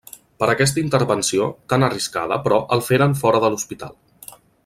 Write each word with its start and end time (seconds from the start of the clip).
Per 0.43 0.45
aquesta 0.53 0.79
intervenció 0.83 1.49
tan 1.73 1.85
arriscada, 1.89 2.39
però, 2.47 2.59
el 2.77 2.83
feren 2.89 3.15
fora 3.23 3.43
de 3.45 3.53
l'hospital. 3.57 3.95